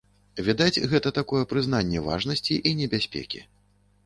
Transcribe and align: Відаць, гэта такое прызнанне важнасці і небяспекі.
Відаць, 0.45 0.81
гэта 0.93 1.11
такое 1.19 1.41
прызнанне 1.51 2.01
важнасці 2.09 2.59
і 2.71 2.73
небяспекі. 2.81 3.45